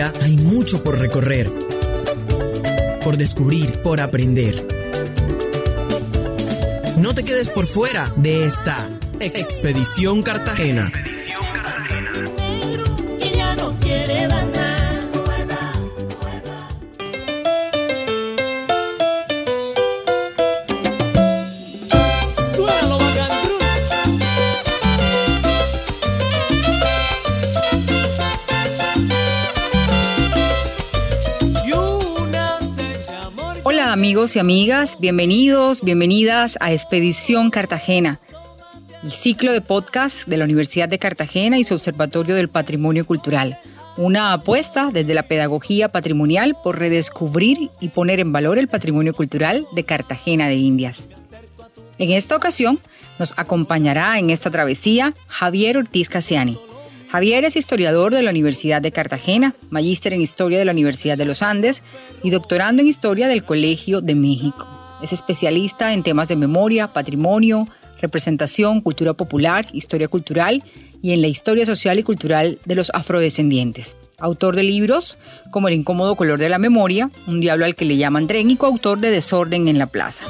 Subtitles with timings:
[0.00, 1.52] Hay mucho por recorrer,
[3.04, 4.66] por descubrir, por aprender.
[6.96, 8.88] No te quedes por fuera de esta
[9.20, 10.90] Expedición Cartagena.
[34.10, 38.18] Amigos y amigas, bienvenidos, bienvenidas a Expedición Cartagena,
[39.04, 43.56] el ciclo de podcast de la Universidad de Cartagena y su Observatorio del Patrimonio Cultural.
[43.96, 49.64] Una apuesta desde la pedagogía patrimonial por redescubrir y poner en valor el patrimonio cultural
[49.76, 51.08] de Cartagena de Indias.
[51.98, 52.80] En esta ocasión
[53.20, 56.58] nos acompañará en esta travesía Javier Ortiz Casiani
[57.10, 61.24] Javier es historiador de la Universidad de Cartagena, magíster en Historia de la Universidad de
[61.24, 61.82] los Andes
[62.22, 64.68] y doctorando en Historia del Colegio de México.
[65.02, 67.66] Es especialista en temas de memoria, patrimonio,
[68.00, 70.62] representación, cultura popular, historia cultural
[71.02, 73.96] y en la historia social y cultural de los afrodescendientes.
[74.20, 75.18] Autor de libros
[75.50, 78.56] como El incómodo color de la memoria, Un diablo al que le llaman tren y
[78.56, 80.26] coautor de Desorden en la Plaza.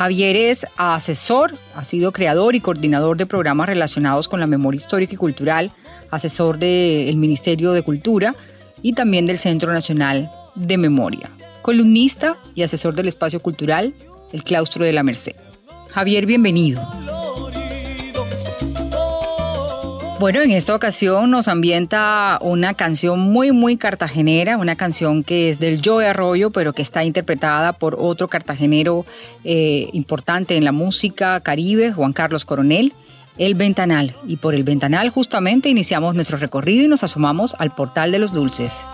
[0.00, 5.12] Javier es asesor, ha sido creador y coordinador de programas relacionados con la memoria histórica
[5.12, 5.72] y cultural,
[6.10, 8.34] asesor del Ministerio de Cultura
[8.80, 13.92] y también del Centro Nacional de Memoria, columnista y asesor del espacio cultural,
[14.32, 15.36] el Claustro de la Merced.
[15.90, 16.80] Javier, bienvenido.
[20.20, 25.58] Bueno, en esta ocasión nos ambienta una canción muy, muy cartagenera, una canción que es
[25.58, 29.06] del Joe Arroyo, pero que está interpretada por otro cartagenero
[29.44, 32.92] eh, importante en la música caribe, Juan Carlos Coronel,
[33.38, 34.14] El Ventanal.
[34.26, 38.34] Y por El Ventanal justamente iniciamos nuestro recorrido y nos asomamos al Portal de los
[38.34, 38.84] Dulces.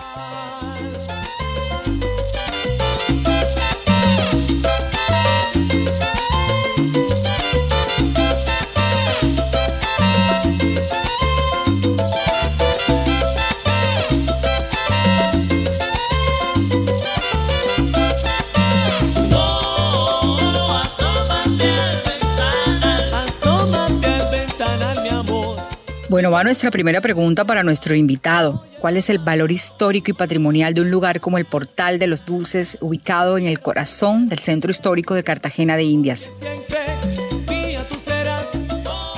[26.17, 28.65] Bueno, va nuestra primera pregunta para nuestro invitado.
[28.79, 32.25] ¿Cuál es el valor histórico y patrimonial de un lugar como el Portal de los
[32.25, 36.31] Dulces, ubicado en el corazón del centro histórico de Cartagena de Indias?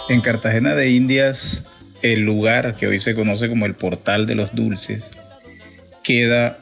[0.09, 1.63] En Cartagena de Indias,
[2.01, 5.09] el lugar que hoy se conoce como el Portal de los Dulces
[6.03, 6.59] queda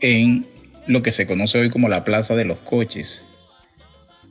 [0.00, 0.46] en
[0.86, 3.24] lo que se conoce hoy como la Plaza de los Coches,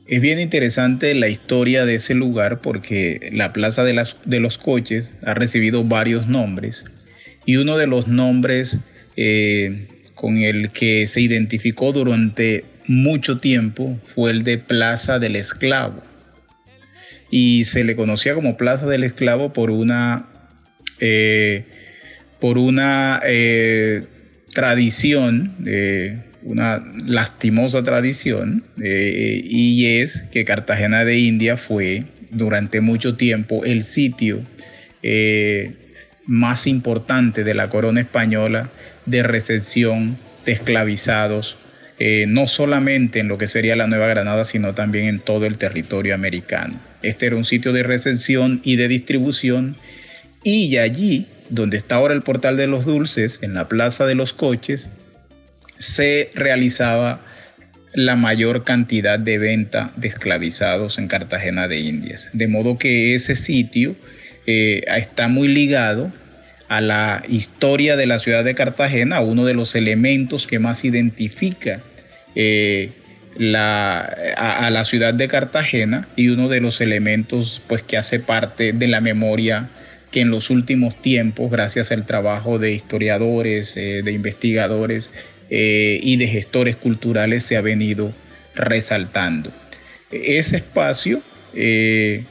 [0.08, 3.94] es bien interesante la historia de ese lugar porque la Plaza de,
[4.40, 6.84] los Coches ha recibido varios nombres
[7.44, 8.78] y uno de los nombres
[9.16, 16.02] eh, con el que se identificó durante mucho tiempo fue el de Plaza del Esclavo.
[17.28, 20.26] Y se le conocía como Plaza del Esclavo por una,
[21.00, 21.64] eh,
[22.40, 24.04] por una eh,
[24.54, 25.54] tradición
[26.46, 33.82] una lastimosa tradición eh, y es que Cartagena de India fue durante mucho tiempo el
[33.82, 34.42] sitio
[35.02, 35.74] eh,
[36.26, 38.70] más importante de la corona española
[39.06, 41.58] de recepción de esclavizados,
[41.98, 45.58] eh, no solamente en lo que sería la Nueva Granada, sino también en todo el
[45.58, 46.78] territorio americano.
[47.02, 49.76] Este era un sitio de recepción y de distribución
[50.44, 54.32] y allí, donde está ahora el Portal de los Dulces, en la Plaza de los
[54.32, 54.90] Coches,
[55.78, 57.20] se realizaba
[57.92, 62.28] la mayor cantidad de venta de esclavizados en Cartagena de Indias.
[62.32, 63.96] De modo que ese sitio
[64.46, 66.12] eh, está muy ligado
[66.68, 71.80] a la historia de la ciudad de Cartagena, uno de los elementos que más identifica
[72.34, 72.92] eh,
[73.54, 78.88] a, la ciudad de Cartagena y uno de los elementos pues, que hace parte de
[78.88, 79.68] la memoria
[80.10, 85.10] que en los últimos tiempos, gracias al trabajo de historiadores, eh, de investigadores,
[85.48, 88.12] eh, y de gestores culturales se ha venido
[88.54, 89.50] resaltando.
[90.10, 91.22] Ese espacio
[91.54, 92.24] eh,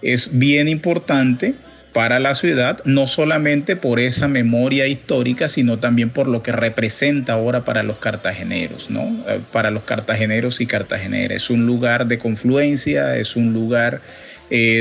[0.00, 1.54] es bien importante
[1.92, 7.34] para la ciudad, no solamente por esa memoria histórica, sino también por lo que representa
[7.34, 9.22] ahora para los cartageneros, ¿no?
[9.28, 11.42] Eh, para los cartageneros y cartageneras.
[11.42, 14.00] Es un lugar de confluencia, es un lugar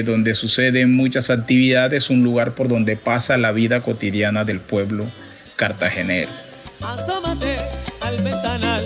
[0.03, 5.09] donde suceden muchas actividades, un lugar por donde pasa la vida cotidiana del pueblo
[5.55, 6.50] cartagenero.
[6.83, 7.57] Asómate
[8.01, 8.85] al ventanal,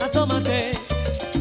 [0.00, 0.72] asómate,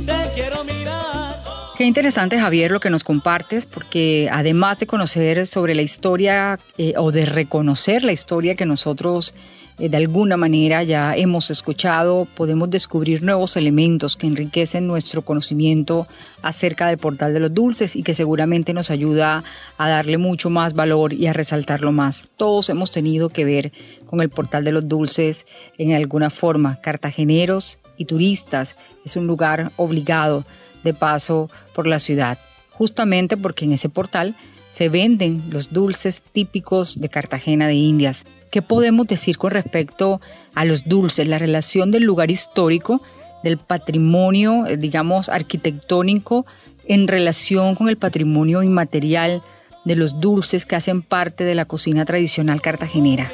[0.06, 1.44] te quiero mirar.
[1.78, 6.94] Qué interesante, Javier, lo que nos compartes, porque además de conocer sobre la historia eh,
[6.98, 9.34] o de reconocer la historia que nosotros
[9.78, 16.08] de alguna manera ya hemos escuchado, podemos descubrir nuevos elementos que enriquecen nuestro conocimiento
[16.42, 19.44] acerca del portal de los dulces y que seguramente nos ayuda
[19.78, 22.28] a darle mucho más valor y a resaltarlo más.
[22.38, 23.72] Todos hemos tenido que ver
[24.08, 25.46] con el portal de los dulces
[25.78, 28.76] en alguna forma, cartageneros y turistas.
[29.06, 30.44] Es un lugar obligado
[30.84, 32.40] de paso por la ciudad,
[32.72, 34.34] justamente porque en ese portal
[34.72, 38.26] se venden los dulces típicos de Cartagena de Indias.
[38.52, 40.22] ¿Qué podemos decir con respecto
[40.56, 43.02] a los dulces, la relación del lugar histórico,
[43.44, 46.46] del patrimonio, eh, digamos, arquitectónico,
[46.86, 49.42] en relación con el patrimonio inmaterial
[49.86, 53.32] de los dulces que hacen parte de la cocina tradicional cartagenera?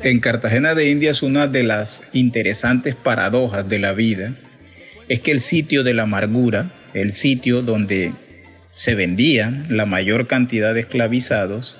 [0.00, 4.34] En Cartagena de Indias una de las interesantes paradojas de la vida
[5.08, 8.12] es que el sitio de la amargura, el sitio donde
[8.70, 11.76] se vendía la mayor cantidad de esclavizados,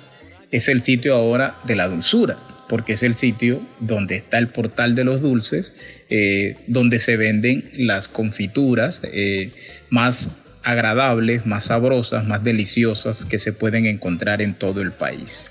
[0.51, 2.37] es el sitio ahora de la dulzura,
[2.67, 5.73] porque es el sitio donde está el portal de los dulces,
[6.09, 9.51] eh, donde se venden las confituras eh,
[9.89, 10.29] más
[10.63, 15.45] agradables, más sabrosas, más deliciosas que se pueden encontrar en todo el país.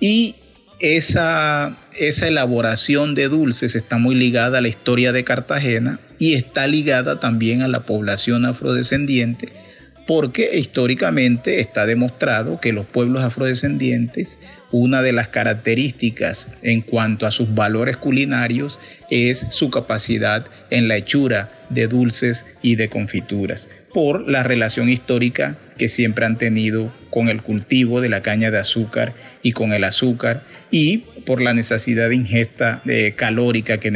[0.00, 0.36] Y
[0.78, 6.66] esa, esa elaboración de dulces está muy ligada a la historia de Cartagena y está
[6.66, 9.65] ligada también a la población afrodescendiente
[10.06, 14.38] porque históricamente está demostrado que los pueblos afrodescendientes,
[14.70, 18.78] una de las características en cuanto a sus valores culinarios
[19.10, 25.56] es su capacidad en la hechura de dulces y de confituras, por la relación histórica
[25.76, 29.12] que siempre han tenido con el cultivo de la caña de azúcar
[29.42, 33.90] y con el azúcar y por la necesidad de ingesta eh, calórica que,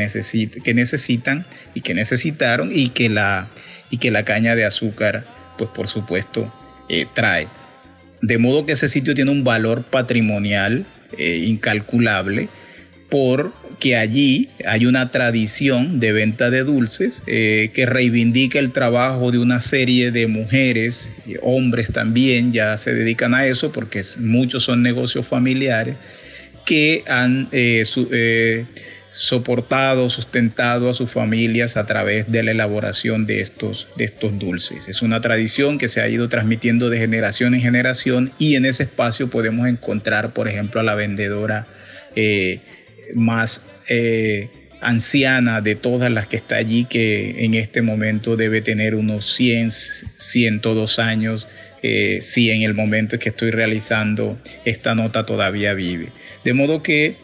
[0.65, 3.47] que necesitan y que necesitaron y que la,
[3.91, 5.25] y que la caña de azúcar
[5.57, 6.53] pues por supuesto
[6.89, 7.47] eh, trae.
[8.23, 10.85] De modo que ese sitio tiene un valor patrimonial
[11.17, 12.49] eh, incalculable
[13.09, 19.39] porque allí hay una tradición de venta de dulces eh, que reivindica el trabajo de
[19.39, 21.11] una serie de mujeres,
[21.43, 25.97] hombres también ya se dedican a eso porque muchos son negocios familiares
[26.65, 27.49] que han
[29.11, 34.89] soportado, sustentado a sus familias a través de la elaboración de estos, de estos dulces.
[34.89, 38.85] Es una tradición que se ha ido transmitiendo de generación en generación y en ese
[38.85, 41.67] espacio podemos encontrar, por ejemplo, a la vendedora
[42.15, 42.61] eh,
[43.15, 44.49] más eh,
[44.81, 49.71] anciana de todas las que está allí, que en este momento debe tener unos 100,
[50.17, 51.49] 102 años,
[51.83, 56.09] eh, si en el momento en que estoy realizando esta nota todavía vive.
[56.45, 57.17] De modo que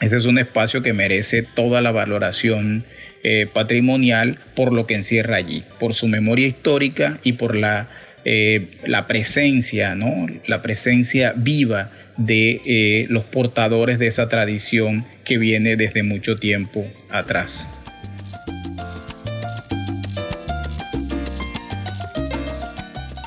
[0.00, 2.84] ese es un espacio que merece toda la valoración
[3.22, 7.88] eh, patrimonial por lo que encierra allí, por su memoria histórica y por la,
[8.24, 10.26] eh, la presencia, ¿no?
[10.46, 16.86] la presencia viva de eh, los portadores de esa tradición que viene desde mucho tiempo
[17.10, 17.68] atrás.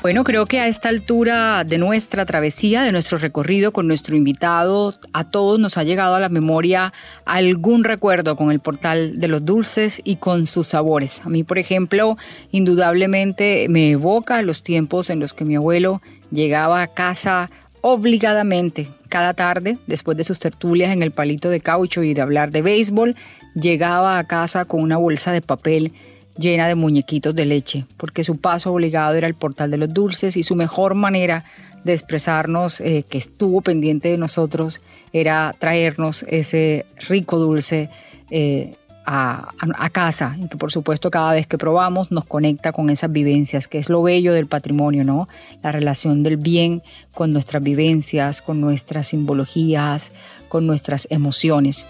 [0.04, 4.92] Bueno, creo que a esta altura de nuestra travesía, de nuestro recorrido con nuestro invitado,
[5.14, 6.92] a todos nos ha llegado a la memoria
[7.24, 11.22] algún recuerdo con el portal de los dulces y con sus sabores.
[11.24, 12.18] A mí, por ejemplo,
[12.50, 19.32] indudablemente me evoca los tiempos en los que mi abuelo llegaba a casa obligadamente cada
[19.32, 23.16] tarde, después de sus tertulias en el palito de caucho y de hablar de béisbol,
[23.54, 25.94] llegaba a casa con una bolsa de papel
[26.36, 30.36] llena de muñequitos de leche, porque su paso obligado era el portal de los dulces
[30.36, 31.44] y su mejor manera
[31.84, 34.80] de expresarnos eh, que estuvo pendiente de nosotros
[35.12, 37.90] era traernos ese rico dulce
[38.30, 38.74] eh,
[39.06, 43.12] a, a, casa y que por supuesto cada vez que probamos nos conecta con esas
[43.12, 45.28] vivencias, que es lo bello del patrimonio, ¿no?
[45.62, 50.10] La relación del bien con nuestras vivencias, con nuestras simbologías,
[50.48, 51.86] con nuestras emociones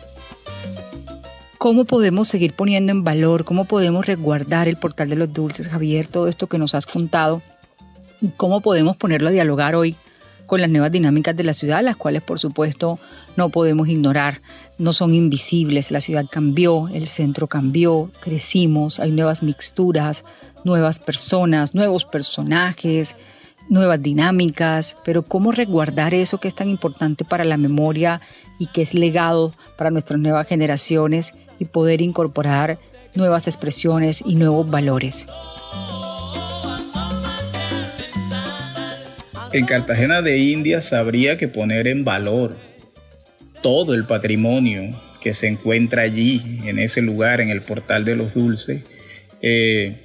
[1.64, 6.08] cómo podemos seguir poniendo en valor, cómo podemos resguardar el portal de los dulces, Javier,
[6.08, 7.40] todo esto que nos has contado,
[8.36, 9.96] cómo podemos ponerlo a dialogar hoy
[10.44, 12.98] con las nuevas dinámicas de la ciudad, las cuales por supuesto
[13.38, 14.42] no podemos ignorar,
[14.76, 20.26] no son invisibles, la ciudad cambió, el centro cambió, crecimos, hay nuevas mixturas,
[20.64, 23.16] nuevas personas, nuevos personajes,
[23.68, 28.20] nuevas dinámicas, pero cómo resguardar eso que es tan importante para la memoria
[28.58, 32.78] y que es legado para nuestras nuevas generaciones y poder incorporar
[33.14, 35.26] nuevas expresiones y nuevos valores.
[39.52, 42.56] En Cartagena de Indias habría que poner en valor
[43.62, 44.90] todo el patrimonio
[45.20, 48.82] que se encuentra allí, en ese lugar, en el portal de los dulces,
[49.40, 50.02] eh,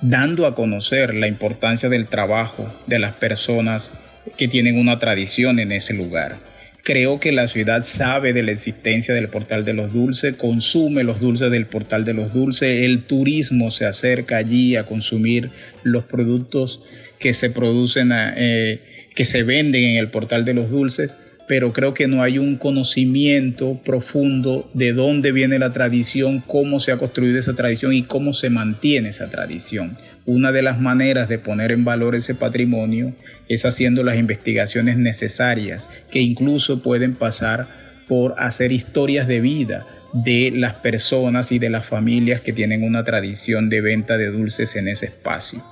[0.00, 3.90] dando a conocer la importancia del trabajo de las personas
[4.36, 6.36] que tienen una tradición en ese lugar.
[6.84, 11.20] Creo que la ciudad sabe de la existencia del Portal de los Dulces, consume los
[11.20, 15.50] dulces del Portal de los Dulces, el turismo se acerca allí a consumir
[15.82, 16.82] los productos
[17.18, 18.80] que se producen, eh,
[19.14, 21.14] que se venden en el Portal de los Dulces
[21.48, 26.92] pero creo que no hay un conocimiento profundo de dónde viene la tradición, cómo se
[26.92, 29.96] ha construido esa tradición y cómo se mantiene esa tradición.
[30.26, 33.14] Una de las maneras de poner en valor ese patrimonio
[33.48, 37.66] es haciendo las investigaciones necesarias, que incluso pueden pasar
[38.06, 43.04] por hacer historias de vida de las personas y de las familias que tienen una
[43.04, 45.62] tradición de venta de dulces en ese espacio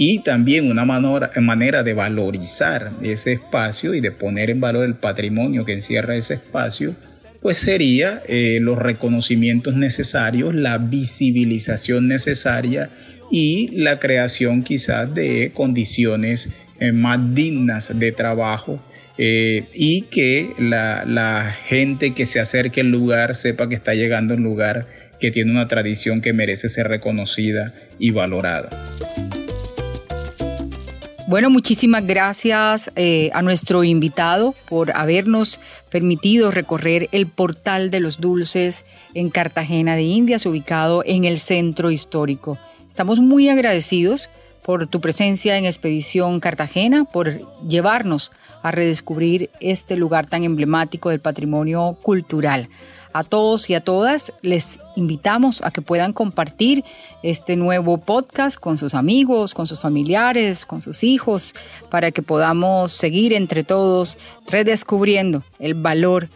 [0.00, 5.66] y también una manera de valorizar ese espacio y de poner en valor el patrimonio
[5.66, 6.94] que encierra ese espacio,
[7.42, 12.88] pues sería eh, los reconocimientos necesarios, la visibilización necesaria
[13.30, 18.82] y la creación quizás de condiciones eh, más dignas de trabajo
[19.18, 24.32] eh, y que la, la gente que se acerque al lugar sepa que está llegando
[24.32, 24.86] a un lugar
[25.20, 28.70] que tiene una tradición que merece ser reconocida y valorada.
[31.30, 38.20] Bueno, muchísimas gracias eh, a nuestro invitado por habernos permitido recorrer el portal de los
[38.20, 38.84] dulces
[39.14, 42.58] en Cartagena de Indias, ubicado en el centro histórico.
[42.88, 44.28] Estamos muy agradecidos
[44.64, 48.32] por tu presencia en Expedición Cartagena, por llevarnos
[48.64, 52.68] a redescubrir este lugar tan emblemático del patrimonio cultural.
[53.12, 56.84] A todos y a todas les invitamos a que puedan compartir
[57.22, 61.54] este nuevo podcast con sus amigos, con sus familiares, con sus hijos,
[61.90, 66.28] para que podamos seguir entre todos redescubriendo el valor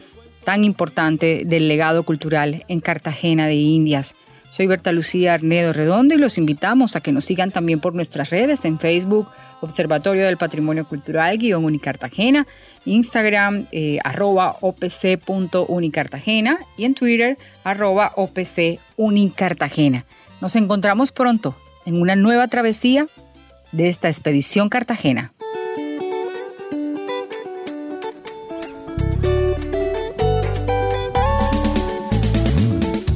[0.45, 4.14] tan importante del legado cultural en Cartagena de Indias.
[4.54, 8.30] Soy Berta Lucía Arnedo Redondo y los invitamos a que nos sigan también por nuestras
[8.30, 9.28] redes en Facebook,
[9.61, 12.46] Observatorio del Patrimonio Cultural, guion Unicartagena,
[12.84, 20.04] Instagram, eh, arroba opc.unicartagena y en Twitter, arroba opc unicartagena.
[20.40, 23.08] Nos encontramos pronto en una nueva travesía
[23.73, 25.32] de esta expedición Cartagena.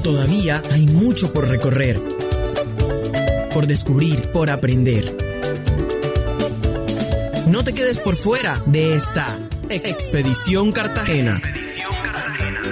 [0.09, 2.01] Todavía hay mucho por recorrer,
[3.53, 5.15] por descubrir, por aprender.
[7.47, 9.39] No te quedes por fuera de esta
[9.69, 11.37] Expedición Cartagena.
[11.37, 12.69] Expedición Cartagena.